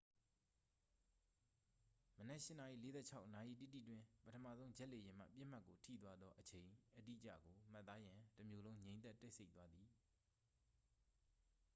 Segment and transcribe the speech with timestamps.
[2.17, 2.59] မနက် 8:46
[3.33, 9.87] နာရီတိတိတွင် ပထမဆုံးဂျက်လေယာဉ်မှ ပစ်မှတ်ကို ထိသွားသော အချိန်အတိကျကို မှတ်သားရန် တမြို့လုံး ငြိမ်သက်တိတ်ဆိတ်သွားသည်